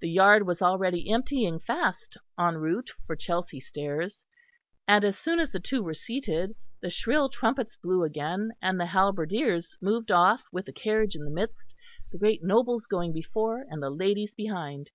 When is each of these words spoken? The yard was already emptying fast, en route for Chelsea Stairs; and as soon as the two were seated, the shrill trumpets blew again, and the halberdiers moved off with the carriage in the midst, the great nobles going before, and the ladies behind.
The 0.00 0.08
yard 0.08 0.46
was 0.46 0.62
already 0.62 1.10
emptying 1.10 1.60
fast, 1.60 2.16
en 2.38 2.56
route 2.56 2.92
for 3.06 3.14
Chelsea 3.14 3.60
Stairs; 3.60 4.24
and 4.88 5.04
as 5.04 5.18
soon 5.18 5.38
as 5.38 5.52
the 5.52 5.60
two 5.60 5.82
were 5.82 5.92
seated, 5.92 6.54
the 6.80 6.88
shrill 6.88 7.28
trumpets 7.28 7.76
blew 7.76 8.02
again, 8.02 8.52
and 8.62 8.80
the 8.80 8.86
halberdiers 8.86 9.76
moved 9.82 10.10
off 10.10 10.42
with 10.50 10.64
the 10.64 10.72
carriage 10.72 11.14
in 11.14 11.24
the 11.26 11.30
midst, 11.30 11.74
the 12.10 12.16
great 12.16 12.42
nobles 12.42 12.86
going 12.86 13.12
before, 13.12 13.66
and 13.68 13.82
the 13.82 13.90
ladies 13.90 14.32
behind. 14.32 14.88